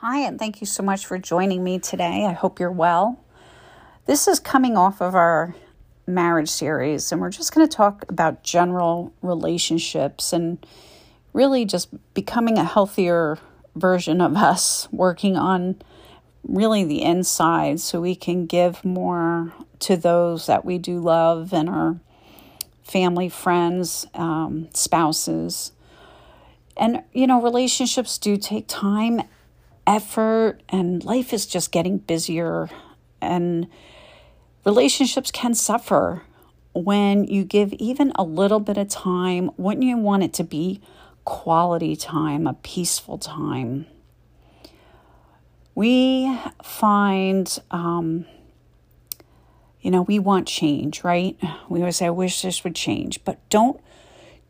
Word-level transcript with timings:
Hi, 0.00 0.20
and 0.20 0.38
thank 0.38 0.60
you 0.60 0.66
so 0.68 0.84
much 0.84 1.06
for 1.06 1.18
joining 1.18 1.64
me 1.64 1.80
today. 1.80 2.24
I 2.24 2.32
hope 2.32 2.60
you're 2.60 2.70
well. 2.70 3.18
This 4.06 4.28
is 4.28 4.38
coming 4.38 4.76
off 4.76 5.02
of 5.02 5.16
our 5.16 5.56
marriage 6.06 6.50
series, 6.50 7.10
and 7.10 7.20
we're 7.20 7.30
just 7.30 7.52
going 7.52 7.66
to 7.66 7.76
talk 7.76 8.04
about 8.08 8.44
general 8.44 9.12
relationships 9.22 10.32
and 10.32 10.64
really 11.32 11.64
just 11.64 11.88
becoming 12.14 12.58
a 12.58 12.64
healthier 12.64 13.38
version 13.74 14.20
of 14.20 14.36
us, 14.36 14.86
working 14.92 15.36
on 15.36 15.82
really 16.44 16.84
the 16.84 17.02
inside 17.02 17.80
so 17.80 18.00
we 18.00 18.14
can 18.14 18.46
give 18.46 18.84
more 18.84 19.52
to 19.80 19.96
those 19.96 20.46
that 20.46 20.64
we 20.64 20.78
do 20.78 21.00
love 21.00 21.52
and 21.52 21.68
our 21.68 21.98
family, 22.84 23.28
friends, 23.28 24.06
um, 24.14 24.68
spouses. 24.72 25.72
And, 26.76 27.02
you 27.12 27.26
know, 27.26 27.42
relationships 27.42 28.16
do 28.16 28.36
take 28.36 28.68
time 28.68 29.22
effort, 29.88 30.60
and 30.68 31.02
life 31.02 31.32
is 31.32 31.46
just 31.46 31.72
getting 31.72 31.96
busier. 31.98 32.68
And 33.20 33.66
relationships 34.64 35.30
can 35.30 35.54
suffer 35.54 36.22
when 36.74 37.24
you 37.24 37.42
give 37.42 37.72
even 37.72 38.12
a 38.14 38.22
little 38.22 38.60
bit 38.60 38.76
of 38.76 38.88
time. 38.88 39.50
Wouldn't 39.56 39.84
you 39.84 39.96
want 39.96 40.22
it 40.22 40.34
to 40.34 40.44
be 40.44 40.80
quality 41.24 41.96
time, 41.96 42.46
a 42.46 42.54
peaceful 42.54 43.16
time? 43.18 43.86
We 45.74 46.38
find, 46.62 47.58
um, 47.70 48.26
you 49.80 49.90
know, 49.90 50.02
we 50.02 50.18
want 50.18 50.46
change, 50.46 51.02
right? 51.02 51.36
We 51.68 51.80
always 51.80 51.96
say, 51.96 52.06
"I 52.06 52.10
wish 52.10 52.42
this 52.42 52.62
would 52.62 52.74
change," 52.74 53.24
but 53.24 53.38
don't 53.48 53.80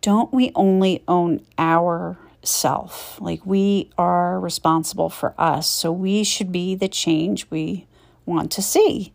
don't 0.01 0.33
we 0.33 0.51
only 0.55 1.03
own 1.07 1.41
our 1.59 2.19
self. 2.43 3.21
Like 3.21 3.45
we 3.45 3.91
are 3.99 4.39
responsible 4.39 5.09
for 5.09 5.35
us. 5.39 5.69
So 5.69 5.93
we 5.93 6.25
should 6.25 6.53
be 6.53 6.75
the 6.75 6.89
change 6.89 7.47
we 7.51 7.87
want 8.27 8.51
to 8.53 8.63
see. 8.63 9.13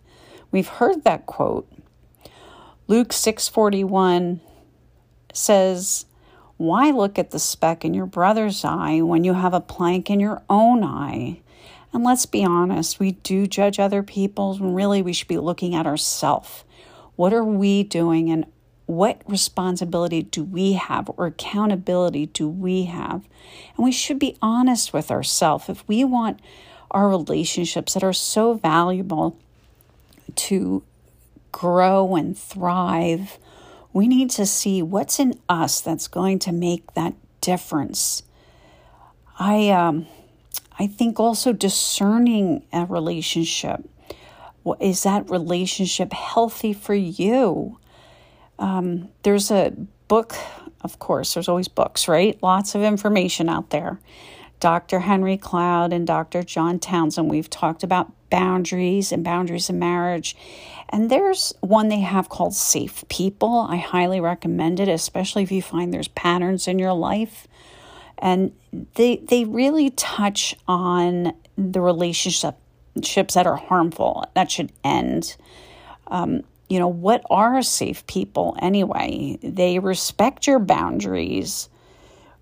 We've 0.52 0.68
heard 0.68 1.04
that 1.04 1.26
quote. 1.26 1.68
Luke 2.88 3.14
6:41 3.14 4.42
says, 5.34 6.06
"Why 6.58 6.92
look 6.92 7.18
at 7.18 7.32
the 7.32 7.40
speck 7.40 7.84
in 7.84 7.94
your 7.94 8.06
brother's 8.06 8.64
eye 8.64 9.02
when 9.02 9.24
you 9.24 9.34
have 9.34 9.54
a 9.54 9.62
plank 9.62 10.10
in 10.10 10.20
your 10.20 10.44
own 10.50 10.84
eye?" 10.84 11.40
And 11.94 12.04
let's 12.04 12.26
be 12.26 12.44
honest, 12.44 13.00
we 13.00 13.12
do 13.12 13.46
judge 13.46 13.80
other 13.80 14.04
people, 14.04 14.54
and 14.54 14.76
really 14.76 15.02
we 15.02 15.14
should 15.14 15.28
be 15.28 15.38
looking 15.38 15.76
at 15.76 15.86
ourselves. 15.86 16.64
What 17.16 17.34
are 17.34 17.46
we 17.46 17.84
doing 17.84 18.30
in 18.30 18.48
what 18.86 19.22
responsibility 19.28 20.24
do 20.24 20.44
we 20.44 20.74
have 20.74 21.10
or 21.16 21.28
accountability 21.28 22.28
do 22.28 22.50
we 22.50 22.86
have? 22.86 23.28
And 23.76 23.86
we 23.86 23.92
should 23.92 24.20
be 24.20 24.38
honest 24.42 24.94
with 24.94 25.10
ourselves. 25.10 25.70
If 25.70 25.88
we 25.88 26.04
want 26.04 26.40
our 26.92 27.10
relationships 27.10 27.94
that 27.94 28.04
are 28.04 28.14
so 28.14 28.54
valuable 28.56 29.38
to 30.36 30.84
grow 31.52 32.16
and 32.16 32.38
thrive, 32.38 33.38
we 33.94 34.08
need 34.08 34.30
to 34.32 34.46
see 34.46 34.82
what's 34.82 35.20
in 35.20 35.40
us 35.48 35.80
that's 35.80 36.08
going 36.08 36.40
to 36.40 36.52
make 36.52 36.94
that 36.94 37.14
difference. 37.42 38.24
I 39.40 39.70
um, 39.70 40.08
I 40.78 40.88
think 40.88 41.20
also 41.20 41.54
discerning 41.54 42.64
a 42.74 42.86
relationship. 42.86 43.88
Is 44.80 45.04
that 45.04 45.30
relationship 45.30 46.14
healthy 46.14 46.74
for 46.74 46.96
you? 46.96 47.78
Um, 48.60 49.10
there's 49.24 49.52
a 49.52 49.74
book, 50.08 50.36
of 50.82 51.00
course, 51.00 51.34
there's 51.34 51.50
always 51.50 51.68
books, 51.68 52.08
right? 52.08 52.42
Lots 52.42 52.76
of 52.76 52.82
information 52.84 53.50
out 53.50 53.70
there. 53.72 54.00
Dr. 54.60 55.00
Henry 55.00 55.36
Cloud 55.36 55.92
and 55.92 56.08
Dr. 56.08 56.42
John 56.42 56.80
Townsend, 56.80 57.30
we've 57.30 57.50
talked 57.50 57.84
about 57.84 58.14
boundaries 58.30 59.12
and 59.12 59.24
boundaries 59.24 59.70
in 59.70 59.78
marriage. 59.78 60.38
And 60.88 61.10
there's 61.10 61.54
one 61.60 61.90
they 61.90 62.00
have 62.00 62.30
called 62.30 62.54
Safe 62.54 63.04
People. 63.10 63.68
I 63.70 63.76
highly 63.76 64.22
recommend 64.22 64.80
it, 64.80 64.88
especially 64.88 65.44
if 65.44 65.52
you 65.52 65.62
find 65.62 65.94
there's 65.94 66.08
patterns 66.08 66.68
in 66.68 66.80
your 66.80 66.94
life. 66.94 67.48
And 68.18 68.54
they 68.96 69.18
they 69.18 69.44
really 69.44 69.90
touch 69.90 70.56
on 70.68 71.34
the 71.58 71.82
relationships 71.82 73.34
that 73.34 73.46
are 73.46 73.58
harmful 73.58 74.24
that 74.34 74.50
should 74.50 74.72
end. 74.84 75.36
Um, 76.08 76.44
you 76.74 76.80
know, 76.80 76.88
what 76.88 77.24
are 77.30 77.62
safe 77.62 78.04
people 78.08 78.58
anyway? 78.60 79.38
They 79.44 79.78
respect 79.78 80.48
your 80.48 80.58
boundaries, 80.58 81.70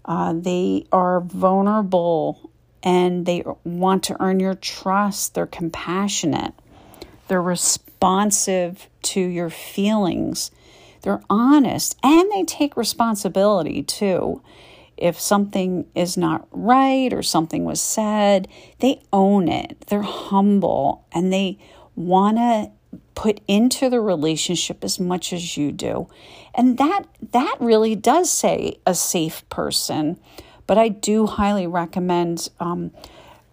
uh, 0.06 0.31
they 0.38 0.86
are 0.90 1.19
vulnerable, 1.19 2.50
and 2.81 3.25
they 3.25 3.44
want 3.66 4.03
to 4.03 4.16
earn 4.22 4.40
your 4.40 4.56
trust. 4.56 5.34
They're 5.34 5.47
compassionate, 5.47 6.53
they're 7.28 7.41
responsive 7.41 8.88
to 9.02 9.20
your 9.20 9.50
feelings, 9.50 10.50
they're 11.02 11.22
honest, 11.30 11.97
and 12.02 12.31
they 12.31 12.46
take 12.46 12.78
responsibility 12.78 13.84
too. 13.84 14.41
If 14.96 15.20
something 15.20 15.88
is 15.94 16.16
not 16.16 16.47
right 16.52 17.12
or 17.12 17.22
something 17.22 17.66
was 17.66 17.81
said, 17.81 18.47
they 18.80 19.02
own 19.12 19.50
it. 19.50 19.81
They're 19.88 20.03
humble 20.03 21.06
and 21.12 21.34
they 21.34 21.58
want 21.97 22.38
to 22.38 22.72
put 23.16 23.41
into 23.47 23.90
the 23.90 24.02
relationship 24.02 24.84
as 24.84 25.00
much 25.00 25.31
as 25.34 25.57
you 25.57 25.72
do. 25.72 26.07
And 26.56 26.78
that 26.78 27.03
that 27.31 27.56
really 27.59 27.96
does 27.96 28.29
say 28.29 28.79
a 28.85 28.96
safe 28.96 29.47
person. 29.50 30.19
But 30.68 30.78
I 30.78 30.90
do 30.90 31.28
highly 31.28 31.68
recommend 31.68 32.50
um, 32.59 32.91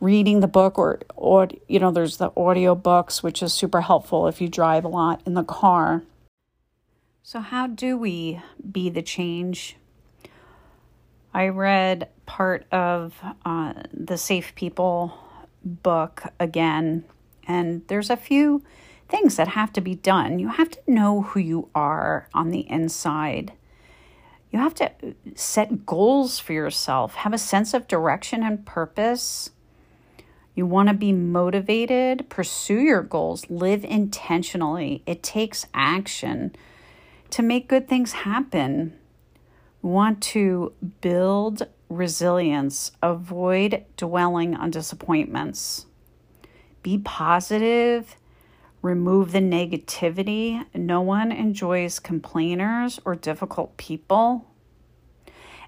reading 0.00 0.40
the 0.40 0.48
book 0.48 0.78
or 0.78 1.00
or 1.16 1.48
you 1.66 1.78
know 1.78 1.90
there's 1.90 2.16
the 2.18 2.30
audio 2.36 2.74
books 2.74 3.22
which 3.22 3.42
is 3.42 3.52
super 3.52 3.80
helpful 3.80 4.28
if 4.28 4.40
you 4.40 4.48
drive 4.48 4.84
a 4.84 4.88
lot 4.88 5.20
in 5.26 5.34
the 5.34 5.44
car. 5.44 6.02
So 7.22 7.40
how 7.40 7.66
do 7.66 7.98
we 7.98 8.40
be 8.72 8.88
the 8.88 9.02
change? 9.02 9.76
I 11.34 11.48
read 11.48 12.08
part 12.24 12.66
of 12.72 13.14
uh, 13.44 13.74
the 13.92 14.16
Safe 14.16 14.54
People 14.54 15.12
book 15.62 16.22
again, 16.40 17.04
and 17.46 17.82
there's 17.88 18.08
a 18.08 18.16
few 18.16 18.62
things 19.08 19.36
that 19.36 19.48
have 19.48 19.72
to 19.72 19.80
be 19.80 19.94
done. 19.94 20.38
You 20.38 20.48
have 20.48 20.70
to 20.70 20.78
know 20.86 21.22
who 21.22 21.40
you 21.40 21.68
are 21.74 22.28
on 22.34 22.50
the 22.50 22.68
inside. 22.70 23.52
You 24.50 24.58
have 24.58 24.74
to 24.76 24.90
set 25.34 25.84
goals 25.86 26.38
for 26.38 26.52
yourself, 26.52 27.14
have 27.16 27.32
a 27.32 27.38
sense 27.38 27.74
of 27.74 27.88
direction 27.88 28.42
and 28.42 28.64
purpose. 28.64 29.50
You 30.54 30.66
want 30.66 30.88
to 30.88 30.94
be 30.94 31.12
motivated, 31.12 32.28
pursue 32.28 32.80
your 32.80 33.02
goals, 33.02 33.48
live 33.50 33.84
intentionally. 33.84 35.02
It 35.06 35.22
takes 35.22 35.66
action 35.74 36.56
to 37.30 37.42
make 37.42 37.68
good 37.68 37.88
things 37.88 38.12
happen. 38.12 38.98
Want 39.82 40.22
to 40.22 40.72
build 41.00 41.68
resilience, 41.88 42.90
avoid 43.02 43.84
dwelling 43.96 44.56
on 44.56 44.70
disappointments. 44.70 45.86
Be 46.82 46.98
positive 46.98 48.16
Remove 48.82 49.32
the 49.32 49.40
negativity. 49.40 50.64
No 50.74 51.00
one 51.00 51.32
enjoys 51.32 51.98
complainers 51.98 53.00
or 53.04 53.14
difficult 53.14 53.76
people. 53.76 54.46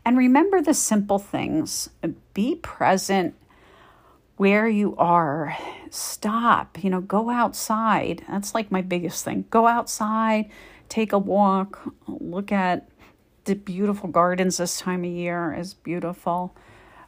And 0.04 0.16
remember 0.16 0.62
the 0.62 0.74
simple 0.74 1.18
things. 1.18 1.90
Be 2.34 2.56
present 2.56 3.34
where 4.36 4.66
you 4.68 4.96
are. 4.96 5.56
Stop, 5.90 6.82
you 6.82 6.88
know, 6.88 7.00
go 7.00 7.30
outside. 7.30 8.24
That's 8.28 8.54
like 8.54 8.70
my 8.70 8.80
biggest 8.80 9.24
thing. 9.24 9.44
Go 9.50 9.66
outside, 9.66 10.48
take 10.88 11.12
a 11.12 11.18
walk, 11.18 11.94
look 12.06 12.50
at 12.50 12.88
the 13.44 13.54
beautiful 13.54 14.08
gardens 14.08 14.58
this 14.58 14.78
time 14.78 15.04
of 15.04 15.10
year 15.10 15.52
is 15.52 15.74
beautiful. 15.74 16.54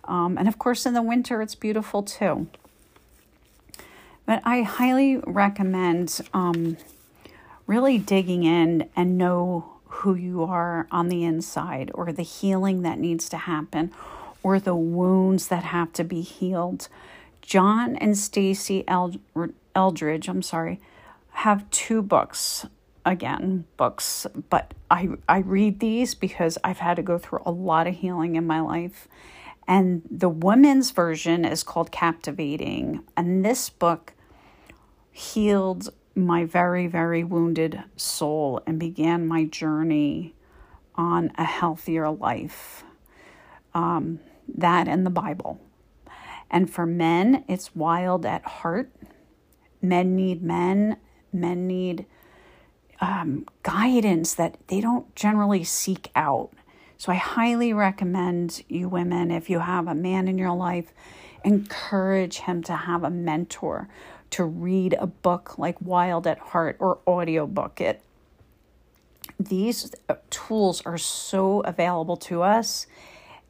Um, 0.04 0.36
and 0.36 0.48
of 0.48 0.58
course, 0.58 0.84
in 0.84 0.94
the 0.94 1.02
winter, 1.02 1.40
it's 1.40 1.54
beautiful 1.54 2.02
too. 2.02 2.48
But 4.32 4.40
I 4.46 4.62
highly 4.62 5.18
recommend 5.18 6.22
um, 6.32 6.78
really 7.66 7.98
digging 7.98 8.44
in 8.44 8.88
and 8.96 9.18
know 9.18 9.74
who 9.84 10.14
you 10.14 10.42
are 10.44 10.88
on 10.90 11.10
the 11.10 11.22
inside 11.22 11.90
or 11.92 12.12
the 12.12 12.22
healing 12.22 12.80
that 12.80 12.98
needs 12.98 13.28
to 13.28 13.36
happen 13.36 13.92
or 14.42 14.58
the 14.58 14.74
wounds 14.74 15.48
that 15.48 15.64
have 15.64 15.92
to 15.92 16.02
be 16.02 16.22
healed. 16.22 16.88
John 17.42 17.94
and 17.96 18.14
Stasi 18.14 18.86
Eldredge, 19.74 20.28
I'm 20.30 20.40
sorry, 20.40 20.80
have 21.32 21.68
two 21.68 22.00
books 22.00 22.64
again 23.04 23.64
books 23.76 24.28
but 24.48 24.74
i 24.88 25.08
i 25.28 25.38
read 25.38 25.80
these 25.80 26.14
because 26.14 26.56
i've 26.62 26.78
had 26.78 26.94
to 26.94 27.02
go 27.02 27.18
through 27.18 27.40
a 27.44 27.50
lot 27.50 27.88
of 27.88 27.96
healing 27.96 28.36
in 28.36 28.46
my 28.46 28.60
life 28.60 29.08
and 29.66 30.02
the 30.10 30.28
women's 30.28 30.90
version 30.90 31.44
is 31.44 31.62
called 31.62 31.90
Captivating. 31.92 33.04
And 33.16 33.44
this 33.44 33.70
book 33.70 34.12
healed 35.12 35.90
my 36.14 36.44
very, 36.44 36.86
very 36.86 37.22
wounded 37.22 37.82
soul 37.96 38.60
and 38.66 38.78
began 38.78 39.26
my 39.26 39.44
journey 39.44 40.34
on 40.94 41.30
a 41.36 41.44
healthier 41.44 42.10
life. 42.10 42.84
Um, 43.74 44.20
that 44.48 44.88
and 44.88 45.06
the 45.06 45.10
Bible. 45.10 45.60
And 46.50 46.70
for 46.70 46.84
men, 46.84 47.44
it's 47.48 47.74
wild 47.74 48.26
at 48.26 48.44
heart. 48.44 48.90
Men 49.80 50.14
need 50.14 50.42
men, 50.42 50.98
men 51.32 51.66
need 51.66 52.06
um, 53.00 53.46
guidance 53.62 54.34
that 54.34 54.56
they 54.68 54.80
don't 54.80 55.14
generally 55.16 55.64
seek 55.64 56.10
out. 56.14 56.50
So 56.98 57.10
I 57.10 57.16
highly 57.16 57.72
recommend 57.72 58.62
you 58.68 58.88
women, 58.88 59.30
if 59.30 59.50
you 59.50 59.58
have 59.58 59.88
a 59.88 59.94
man 59.94 60.28
in 60.28 60.38
your 60.38 60.54
life, 60.54 60.92
encourage 61.44 62.38
him 62.38 62.62
to 62.64 62.76
have 62.76 63.02
a 63.02 63.10
mentor, 63.10 63.88
to 64.32 64.44
read 64.44 64.94
a 64.98 65.06
book 65.06 65.58
like 65.58 65.80
Wild 65.80 66.26
at 66.26 66.38
Heart 66.38 66.76
or 66.80 66.98
audiobook. 67.06 67.80
It. 67.80 68.02
These 69.38 69.94
uh, 70.08 70.16
tools 70.30 70.82
are 70.84 70.98
so 70.98 71.60
available 71.60 72.16
to 72.18 72.42
us. 72.42 72.86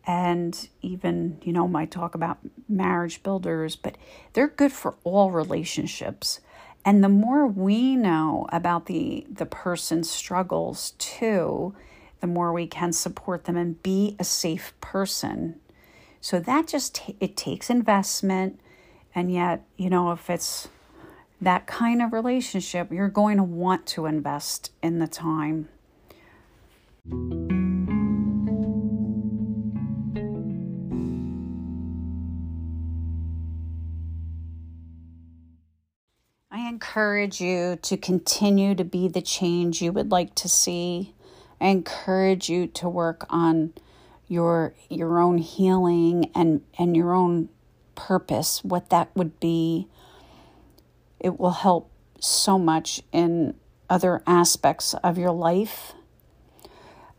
And 0.05 0.69
even 0.81 1.39
you 1.43 1.53
know 1.53 1.69
might 1.69 1.93
talk 1.93 2.17
about 2.17 2.39
marriage 2.69 3.23
builders 3.23 3.77
but 3.77 3.97
they're 4.33 4.49
good 4.49 4.73
for 4.73 4.97
all 5.05 5.31
relationships. 5.31 6.41
And 6.85 7.05
the 7.05 7.09
more 7.09 7.47
we 7.47 7.95
know 7.95 8.49
about 8.53 8.87
the 8.87 9.25
the 9.31 9.47
person's 9.47 10.11
struggles 10.11 10.95
too 10.99 11.75
the 12.23 12.27
more 12.29 12.53
we 12.53 12.67
can 12.69 12.93
support 12.93 13.45
them 13.45 13.57
and 13.57 13.83
be 13.83 14.17
a 14.19 14.25
safe 14.25 14.73
person. 14.81 15.57
So 16.21 16.39
that 16.39 16.69
just 16.69 16.95
t- 16.95 17.17
it 17.19 17.37
takes 17.37 17.69
investment 17.69 18.61
and 19.15 19.33
yet 19.33 19.65
you 19.77 19.91
know 19.91 20.13
if 20.13 20.29
it's 20.31 20.69
that 21.41 21.67
kind 21.67 22.01
of 22.01 22.13
relationship 22.13 22.93
you're 22.93 23.09
going 23.09 23.37
to 23.37 23.43
want 23.43 23.87
to 23.87 24.07
invest 24.07 24.71
in 24.83 24.99
the 24.99 25.09
time 25.09 25.69
I 36.55 36.69
encourage 36.69 37.41
you 37.41 37.77
to 37.83 37.97
continue 37.97 38.75
to 38.75 38.85
be 38.85 39.09
the 39.09 39.23
change 39.23 39.83
you 39.83 39.91
would 39.91 40.13
like 40.13 40.35
to 40.37 40.49
see. 40.49 41.13
I 41.61 41.69
encourage 41.69 42.49
you 42.49 42.67
to 42.69 42.89
work 42.89 43.27
on 43.31 43.73
your 44.29 44.75
your 44.89 45.19
own 45.19 45.39
healing 45.39 46.31
and 46.35 46.61
and 46.79 46.97
your 46.97 47.15
own 47.15 47.49
purpose, 47.95 48.63
what 48.65 48.91
that 48.91 49.11
would 49.15 49.39
be. 49.41 49.89
It 51.21 51.39
will 51.39 51.53
help 51.53 51.91
so 52.21 52.59
much 52.59 53.03
in 53.13 53.55
other 53.89 54.23
aspects 54.27 54.95
of 54.95 55.19
your 55.19 55.33
life. 55.33 55.93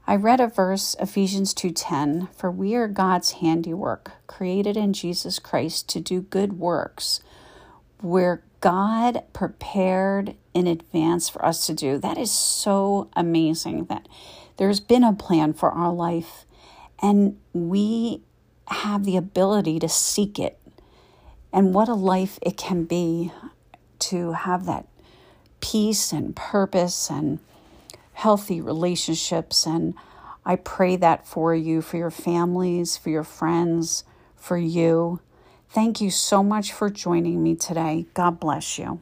I 0.06 0.16
read 0.18 0.42
a 0.42 0.48
verse 0.48 0.96
Ephesians 1.00 1.54
2:10 1.54 2.28
for 2.36 2.52
we 2.52 2.76
are 2.76 2.88
God's 2.88 3.34
handiwork 3.34 4.12
created 4.28 4.76
in 4.76 4.92
Jesus 4.92 5.40
Christ 5.40 5.88
to 5.90 6.02
do 6.02 6.22
good 6.22 6.60
works 6.60 7.22
where 8.02 8.44
God 8.60 9.24
prepared 9.32 10.36
in 10.54 10.68
advance 10.68 11.30
for 11.30 11.44
us 11.46 11.66
to 11.68 11.74
do. 11.74 11.98
That 11.98 12.18
is 12.18 12.32
so 12.32 13.10
amazing 13.14 13.86
that 13.86 14.08
there's 14.58 14.82
been 14.82 15.04
a 15.04 15.14
plan 15.14 15.54
for 15.54 15.72
our 15.72 15.94
life 15.94 16.46
and 17.02 17.38
we 17.54 18.24
have 18.68 19.04
the 19.06 19.18
ability 19.18 19.80
to 19.80 19.90
seek 19.90 20.40
it. 20.40 20.58
And 21.54 21.74
what 21.74 21.88
a 21.88 21.94
life 21.94 22.40
it 22.42 22.58
can 22.58 22.86
be 22.86 23.32
to 24.00 24.32
have 24.32 24.66
that 24.66 24.88
peace 25.62 26.12
and 26.12 26.36
purpose 26.36 27.12
and 27.12 27.40
healthy 28.14 28.60
relationships. 28.60 29.68
And 29.68 29.94
I 30.44 30.56
pray 30.56 30.96
that 30.98 31.28
for 31.28 31.54
you, 31.54 31.82
for 31.82 31.98
your 31.98 32.12
families, 32.12 32.98
for 32.98 33.12
your 33.12 33.24
friends, 33.24 34.04
for 34.36 34.58
you. 34.58 35.22
Thank 35.70 36.02
you 36.02 36.10
so 36.10 36.44
much 36.44 36.74
for 36.74 36.90
joining 36.90 37.42
me 37.42 37.56
today. 37.56 38.08
God 38.14 38.40
bless 38.40 38.78
you. 38.80 39.00